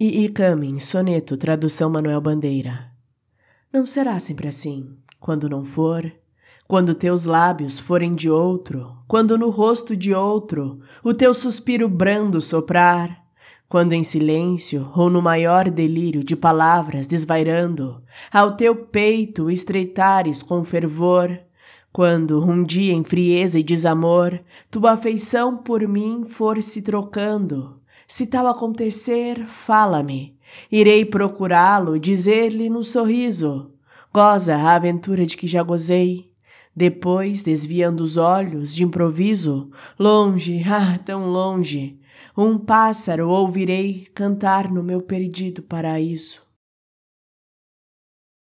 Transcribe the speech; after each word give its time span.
E 0.00 0.26
Ikamin, 0.26 0.78
soneto, 0.78 1.36
tradução 1.36 1.90
Manuel 1.90 2.20
Bandeira. 2.20 2.92
Não 3.72 3.84
será 3.84 4.16
sempre 4.20 4.46
assim. 4.46 4.96
Quando 5.18 5.48
não 5.48 5.64
for, 5.64 6.12
quando 6.68 6.94
teus 6.94 7.24
lábios 7.24 7.80
forem 7.80 8.14
de 8.14 8.30
outro, 8.30 8.96
quando 9.08 9.36
no 9.36 9.50
rosto 9.50 9.96
de 9.96 10.14
outro 10.14 10.78
o 11.02 11.12
teu 11.12 11.34
suspiro 11.34 11.88
brando 11.88 12.40
soprar, 12.40 13.24
quando 13.68 13.92
em 13.92 14.04
silêncio 14.04 14.88
ou 14.94 15.10
no 15.10 15.20
maior 15.20 15.68
delírio 15.68 16.22
de 16.22 16.36
palavras 16.36 17.08
desvairando, 17.08 18.00
ao 18.32 18.54
teu 18.54 18.76
peito 18.76 19.50
estreitares 19.50 20.44
com 20.44 20.64
fervor, 20.64 21.40
quando 21.92 22.40
um 22.40 22.62
dia 22.62 22.92
em 22.92 23.02
frieza 23.02 23.58
e 23.58 23.64
desamor 23.64 24.38
tua 24.70 24.92
afeição 24.92 25.56
por 25.56 25.80
mim 25.88 26.24
for 26.24 26.62
se 26.62 26.82
trocando, 26.82 27.80
se 28.10 28.26
tal 28.26 28.46
acontecer, 28.46 29.44
fala-me, 29.44 30.34
irei 30.72 31.04
procurá-lo, 31.04 32.00
dizer-lhe 32.00 32.70
no 32.70 32.82
sorriso: 32.82 33.70
goza 34.12 34.56
a 34.56 34.74
aventura 34.74 35.26
de 35.26 35.36
que 35.36 35.46
já 35.46 35.62
gozei. 35.62 36.32
Depois, 36.74 37.42
desviando 37.42 38.02
os 38.02 38.16
olhos 38.16 38.74
de 38.74 38.82
improviso, 38.82 39.70
longe, 39.98 40.62
ah, 40.66 40.98
tão 40.98 41.28
longe, 41.28 42.00
um 42.34 42.56
pássaro 42.56 43.28
ouvirei 43.28 44.06
cantar 44.14 44.70
no 44.70 44.82
meu 44.82 45.02
perdido 45.02 45.62
paraíso. 45.62 46.47